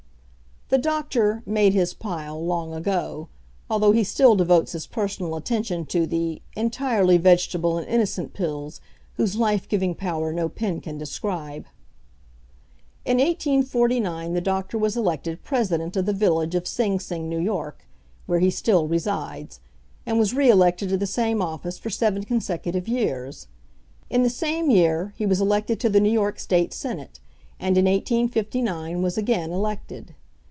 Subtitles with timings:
[0.73, 3.27] The doctor "made his pile" long ago,
[3.69, 8.79] although he still devotes his personal attention to the "entirely vegetable and innocent pills,
[9.15, 11.65] whose life giving power no pen can describe."
[13.03, 17.43] In 1849, the doctor was elected President of the Village of Sing Sing, N.
[17.45, 17.71] Y.
[18.25, 19.59] (where he still resides,)
[20.05, 23.47] and was re elected to the same office for seven consecutive years.
[24.09, 27.19] In the same year, he was elected to the New York State Senate,
[27.59, 30.15] and in 1859 was again elected.